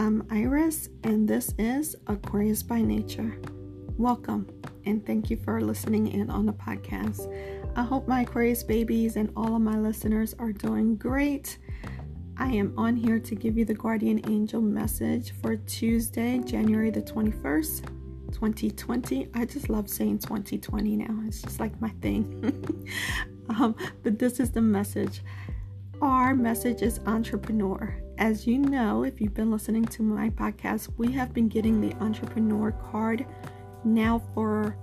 [0.00, 3.38] I'm Iris, and this is Aquarius by Nature.
[3.98, 4.48] Welcome,
[4.86, 7.30] and thank you for listening in on the podcast.
[7.76, 11.58] I hope my Aquarius babies and all of my listeners are doing great.
[12.38, 17.02] I am on here to give you the guardian angel message for Tuesday, January the
[17.02, 17.84] 21st,
[18.32, 19.28] 2020.
[19.34, 22.88] I just love saying 2020 now, it's just like my thing.
[23.50, 25.20] um, but this is the message.
[26.00, 28.02] Our message is entrepreneur.
[28.20, 31.94] As you know, if you've been listening to my podcast, we have been getting the
[32.04, 33.24] entrepreneur card
[33.82, 34.76] now for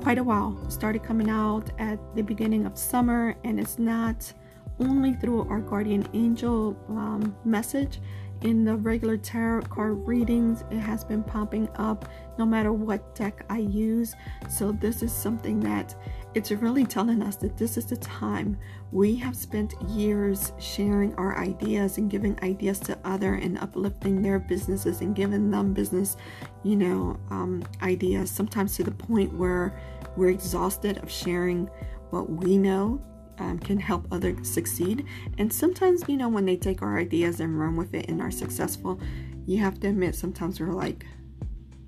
[0.00, 0.56] quite a while.
[0.64, 4.32] It started coming out at the beginning of summer, and it's not
[4.78, 8.00] only through our guardian angel um, message,
[8.42, 13.44] in the regular tarot card readings it has been popping up no matter what deck
[13.50, 14.14] i use.
[14.48, 15.94] So this is something that
[16.34, 18.56] it's really telling us that this is the time
[18.92, 24.38] we have spent years sharing our ideas and giving ideas to other and uplifting their
[24.38, 26.16] businesses and giving them business
[26.62, 28.30] you know um, ideas.
[28.30, 29.80] Sometimes to the point where
[30.16, 31.68] we're exhausted of sharing
[32.10, 33.00] what we know
[33.40, 35.04] um, can help others succeed.
[35.38, 38.30] And sometimes, you know, when they take our ideas and run with it and are
[38.30, 39.00] successful,
[39.46, 41.04] you have to admit sometimes we're like,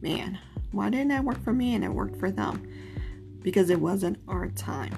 [0.00, 0.38] man,
[0.70, 2.66] why didn't that work for me and it worked for them?
[3.42, 4.96] Because it wasn't our time.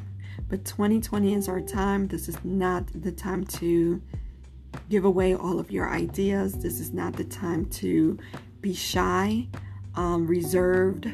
[0.49, 2.09] But 2020 is our time.
[2.09, 4.03] This is not the time to
[4.89, 6.55] give away all of your ideas.
[6.55, 8.19] This is not the time to
[8.61, 9.49] be shy,
[9.95, 11.11] um, reserved,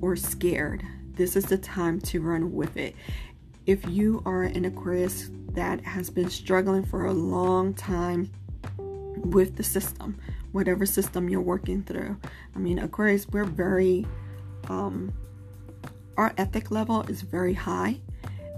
[0.00, 0.82] or scared.
[1.12, 2.94] This is the time to run with it
[3.70, 8.28] if you are an Aquarius that has been struggling for a long time
[8.78, 10.18] with the system,
[10.50, 12.16] whatever system you're working through.
[12.56, 14.08] I mean, Aquarius, we're very,
[14.68, 15.12] um,
[16.16, 18.00] our ethic level is very high.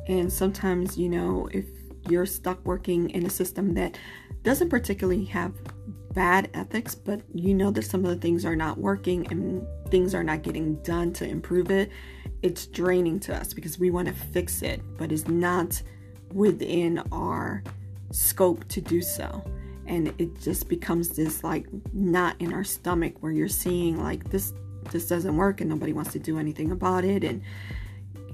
[0.09, 1.67] And sometimes, you know, if
[2.09, 3.99] you're stuck working in a system that
[4.43, 5.53] doesn't particularly have
[6.15, 10.15] bad ethics, but you know that some of the things are not working and things
[10.15, 11.91] are not getting done to improve it,
[12.43, 15.81] it's draining to us because we want to fix it, but it's not
[16.33, 17.63] within our
[18.11, 19.45] scope to do so.
[19.87, 24.53] And it just becomes this like knot in our stomach where you're seeing like this
[24.91, 27.41] this doesn't work and nobody wants to do anything about it and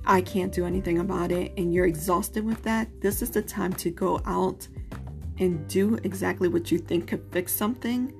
[0.06, 2.88] I can't do anything about it and you're exhausted with that.
[3.02, 4.66] This is the time to go out
[5.38, 8.12] and do exactly what you think could fix something.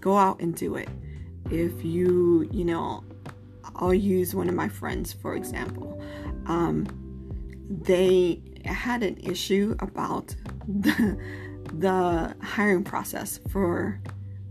[0.00, 0.88] Go out and do it.
[1.50, 3.04] If you, you know,
[3.76, 6.00] I'll use one of my friends for example.
[6.46, 6.86] Um,
[7.68, 10.34] they had an issue about
[10.68, 11.18] the,
[11.72, 14.00] the hiring process for,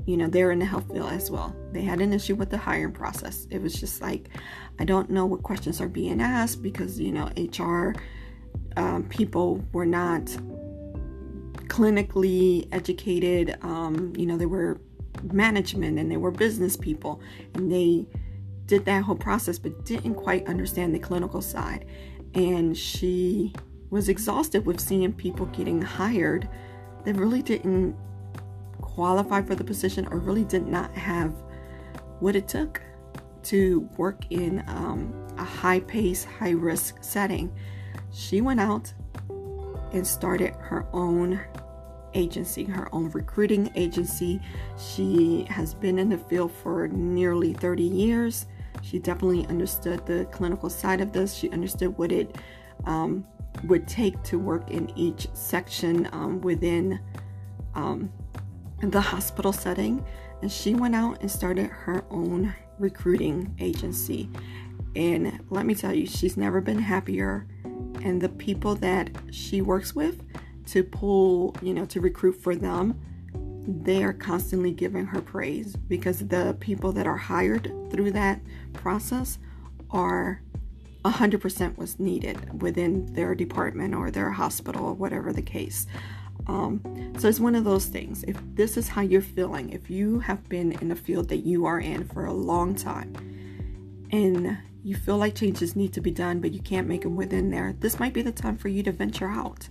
[0.06, 1.56] you know, they're in the health field as well.
[1.72, 3.48] They had an issue with the hiring process.
[3.50, 4.30] It was just like,
[4.80, 7.94] I don't know what questions are being asked because, you know, HR
[8.78, 10.26] um, people were not
[11.68, 13.58] clinically educated.
[13.62, 14.80] Um, you know, they were
[15.32, 17.22] management and they were business people
[17.54, 18.08] and they
[18.66, 21.86] did that whole process but didn't quite understand the clinical side.
[22.34, 23.54] And she
[23.90, 26.48] was exhausted with seeing people getting hired
[27.04, 27.96] that really didn't
[28.80, 31.34] qualify for the position or really did not have
[32.20, 32.82] what it took
[33.44, 37.52] to work in um, a high pace, high risk setting.
[38.12, 38.94] She went out
[39.94, 41.40] and started her own
[42.14, 44.40] agency, her own recruiting agency.
[44.78, 48.46] She has been in the field for nearly 30 years.
[48.82, 51.34] She definitely understood the clinical side of this.
[51.34, 52.36] She understood what it
[52.86, 53.26] um,
[53.66, 57.00] would take to work in each section um, within
[57.76, 58.12] um,
[58.82, 60.04] the hospital setting.
[60.42, 64.30] And she went out and started her own recruiting agency.
[64.96, 67.48] And let me tell you, she's never been happier.
[68.04, 70.24] And the people that she works with
[70.68, 73.00] to pull, you know, to recruit for them
[73.84, 78.42] they are constantly giving her praise because the people that are hired through that
[78.74, 79.38] process
[79.90, 80.42] are
[81.06, 85.88] 100% was needed within their department or their hospital or whatever the case.
[86.48, 88.24] Um, so it's one of those things.
[88.28, 91.66] If this is how you're feeling, if you have been in the field that you
[91.66, 93.14] are in for a long time
[94.12, 97.52] and you feel like changes need to be done, but you can't make them within
[97.52, 99.70] there, this might be the time for you to venture out.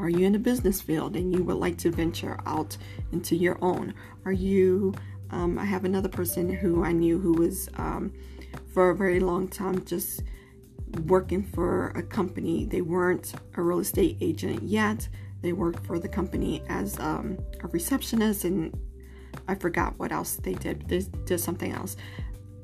[0.00, 2.74] Are you in the business field and you would like to venture out
[3.12, 3.92] into your own?
[4.24, 4.94] Are you,
[5.30, 8.14] um, I have another person who I knew who was um,
[8.72, 10.22] for a very long time just
[11.04, 12.64] working for a company.
[12.64, 15.06] They weren't a real estate agent yet.
[15.42, 18.74] They worked for the company as um, a receptionist and
[19.48, 20.88] I forgot what else they did.
[20.88, 21.96] They did something else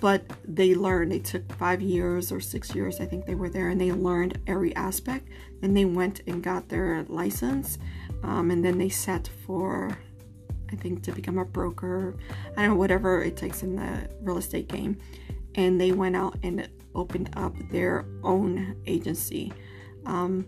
[0.01, 3.71] but they learned they took five years or six years i think they were there
[3.71, 5.29] and they learned every aspect
[5.63, 7.79] and they went and got their license
[8.23, 9.97] um, and then they set for
[10.73, 12.17] I think, to become a broker.
[12.57, 14.99] I don't know, whatever it takes in the real estate game.
[15.55, 19.53] And they went out and opened up their own agency.
[20.05, 20.47] Um,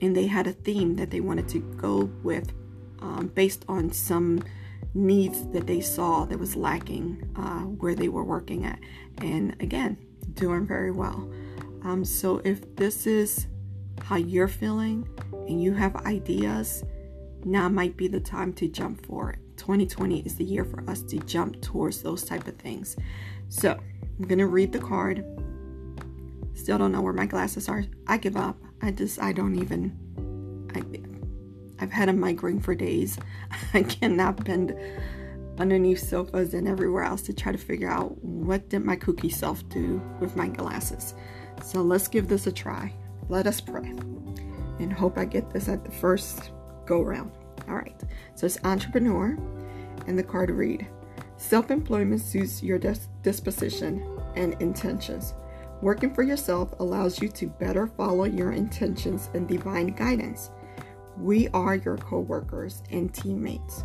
[0.00, 2.52] and they had a theme that they wanted to go with
[3.00, 4.42] um, based on some
[4.94, 8.78] needs that they saw that was lacking uh, where they were working at.
[9.18, 9.98] And again,
[10.34, 11.30] doing very well.
[11.82, 13.46] Um, so if this is
[14.02, 16.84] how you're feeling and you have ideas,
[17.44, 19.38] now might be the time to jump for it.
[19.56, 22.96] 2020 is the year for us to jump towards those type of things.
[23.48, 23.78] So
[24.18, 25.24] I'm gonna read the card.
[26.54, 27.84] Still don't know where my glasses are.
[28.06, 28.56] I give up.
[28.80, 29.98] I just I don't even.
[31.84, 33.18] I've had a migraine for days.
[33.74, 34.74] I cannot bend
[35.58, 39.68] underneath sofas and everywhere else to try to figure out what did my kooky self
[39.68, 41.12] do with my glasses.
[41.62, 42.90] So let's give this a try.
[43.28, 43.92] Let us pray
[44.78, 46.52] and hope I get this at the first
[46.86, 47.32] go round.
[47.68, 48.02] All right.
[48.34, 49.36] So it's entrepreneur,
[50.06, 50.88] and the card read
[51.36, 55.34] Self employment suits your dis- disposition and intentions.
[55.82, 60.50] Working for yourself allows you to better follow your intentions and divine guidance.
[61.18, 63.84] We are your co workers and teammates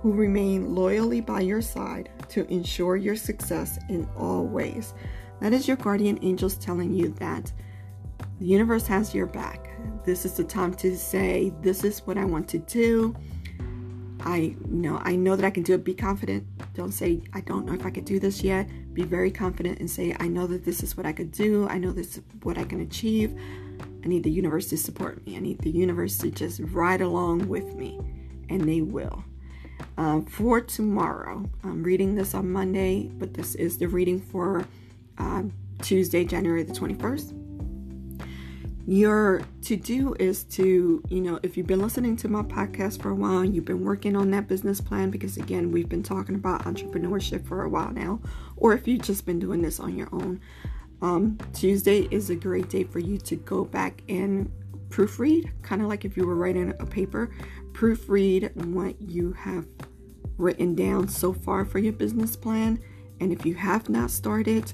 [0.00, 4.94] who remain loyally by your side to ensure your success in all ways.
[5.40, 7.52] That is your guardian angels telling you that
[8.38, 9.68] the universe has your back.
[10.04, 13.14] This is the time to say, This is what I want to do.
[14.20, 15.84] I know I know that I can do it.
[15.84, 16.44] Be confident.
[16.74, 18.68] Don't say I don't know if I could do this yet.
[18.92, 21.68] Be very confident and say I know that this is what I could do.
[21.68, 23.38] I know this is what I can achieve.
[24.06, 25.34] I need the universe to support me.
[25.34, 27.98] I need the universe to just ride along with me,
[28.48, 29.24] and they will.
[29.98, 34.64] Um, for tomorrow, I'm reading this on Monday, but this is the reading for
[35.18, 35.42] uh,
[35.82, 37.42] Tuesday, January the 21st
[38.88, 43.10] your to do is to, you know, if you've been listening to my podcast for
[43.10, 46.36] a while and you've been working on that business plan, because again, we've been talking
[46.36, 48.20] about entrepreneurship for a while now,
[48.56, 50.40] or if you've just been doing this on your own,
[51.02, 54.50] um, Tuesday is a great day for you to go back and
[54.88, 57.30] proofread, kind of like if you were writing a paper,
[57.72, 59.66] proofread what you have
[60.38, 62.78] written down so far for your business plan.
[63.20, 64.72] And if you have not started,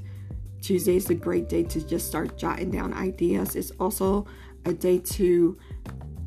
[0.60, 3.56] Tuesday is a great day to just start jotting down ideas.
[3.56, 4.26] It's also
[4.64, 5.58] a day to,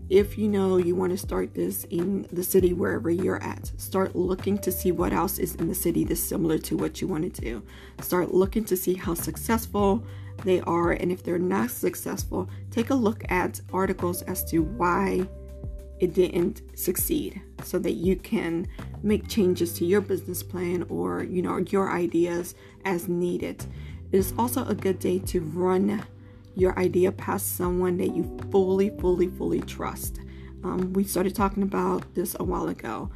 [0.09, 4.15] if you know you want to start this in the city wherever you're at, start
[4.15, 7.33] looking to see what else is in the city that's similar to what you want
[7.33, 7.63] to do.
[8.01, 10.05] Start looking to see how successful
[10.43, 15.27] they are, and if they're not successful, take a look at articles as to why
[15.99, 18.67] it didn't succeed so that you can
[19.01, 22.53] make changes to your business plan or you know your ideas
[22.83, 23.65] as needed
[24.11, 26.03] it is also a good day to run
[26.55, 30.19] your idea past someone that you fully, fully, fully trust.
[30.63, 33.11] Um, we started talking about this a while ago.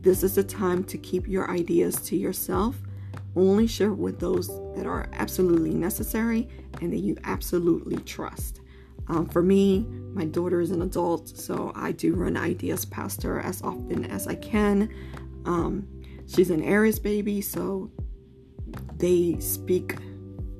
[0.00, 2.76] This is the time to keep your ideas to yourself.
[3.36, 6.48] Only share with those that are absolutely necessary
[6.80, 8.60] and that you absolutely trust.
[9.08, 13.40] Um, for me, my daughter is an adult, so I do run ideas past her
[13.40, 14.88] as often as I can.
[15.44, 15.86] Um,
[16.26, 17.90] she's an Aries baby, so
[18.96, 19.96] they speak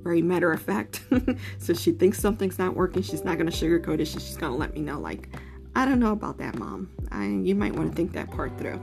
[0.03, 1.05] very matter of fact.
[1.59, 4.07] so she thinks something's not working, she's not going to sugarcoat it.
[4.07, 5.29] She's just going to let me know, like,
[5.75, 6.91] I don't know about that, mom.
[7.11, 8.83] I, you might want to think that part through.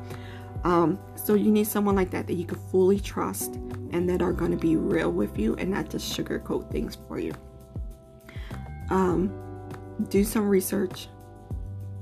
[0.63, 3.55] Um, so you need someone like that that you can fully trust
[3.91, 7.19] and that are going to be real with you and not just sugarcoat things for
[7.19, 7.33] you.
[8.89, 9.31] Um,
[10.09, 11.09] do some research,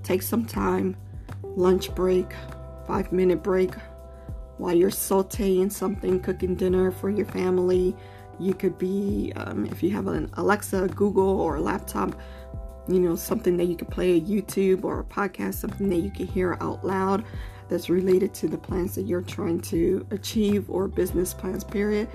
[0.04, 0.96] take some time,
[1.44, 2.32] lunch break,
[2.88, 3.74] five minute break
[4.58, 7.96] while you're sauteing something, cooking dinner for your family
[8.40, 12.20] you could be, um, if you have an Alexa, Google, or laptop,
[12.88, 16.12] you know, something that you could play a YouTube or a podcast, something that you
[16.12, 17.26] can hear out loud
[17.68, 22.08] that's related to the plans that you're trying to achieve or business plans, period.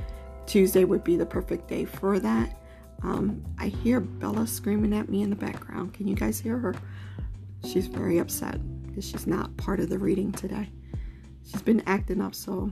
[0.47, 2.57] Tuesday would be the perfect day for that.
[3.03, 5.95] Um, I hear Bella screaming at me in the background.
[5.95, 6.75] Can you guys hear her?
[7.65, 10.71] She's very upset because she's not part of the reading today.
[11.51, 12.71] She's been acting up, so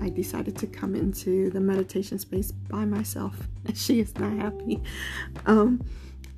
[0.00, 3.36] I decided to come into the meditation space by myself.
[3.64, 4.82] And she is not happy.
[5.46, 5.84] Um,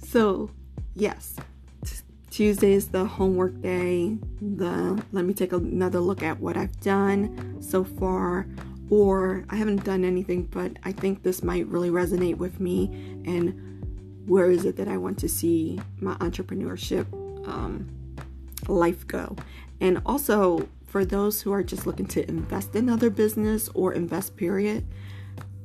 [0.03, 0.51] so,
[0.95, 1.37] yes,
[1.85, 1.97] t-
[2.31, 4.17] Tuesday is the homework day.
[4.41, 8.47] The let me take another look at what I've done so far,
[8.91, 12.87] or I haven't done anything, but I think this might really resonate with me.
[13.25, 17.07] And where is it that I want to see my entrepreneurship
[17.49, 17.89] um,
[18.69, 19.37] life go?
[19.81, 24.37] And also, for those who are just looking to invest in other business or invest,
[24.37, 24.87] period,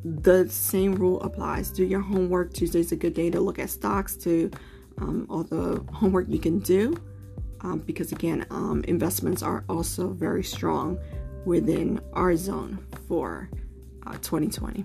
[0.03, 1.69] the same rule applies.
[1.69, 2.51] Do your homework.
[2.51, 4.49] Tuesday's a good day to look at stocks, to
[4.97, 6.97] um, all the homework you can do.
[7.61, 10.97] um, because again, um, investments are also very strong
[11.45, 13.51] within our zone for
[14.07, 14.83] uh, 2020.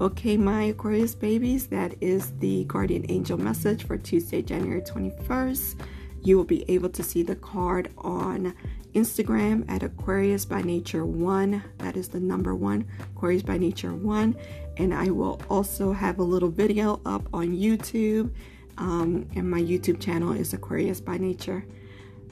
[0.00, 5.82] Okay, my Aquarius babies, that is the guardian angel message for Tuesday, January 21st.
[6.22, 8.54] You will be able to see the card on
[8.96, 11.62] Instagram at Aquarius by Nature 1.
[11.78, 14.34] That is the number one, Aquarius by Nature 1.
[14.78, 18.32] And I will also have a little video up on YouTube.
[18.78, 21.66] Um, and my YouTube channel is Aquarius by Nature.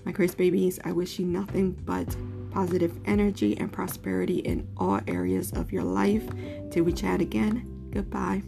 [0.06, 2.16] My Aquarius babies, I wish you nothing but
[2.50, 6.26] positive energy and prosperity in all areas of your life.
[6.70, 8.42] Till we chat again, goodbye.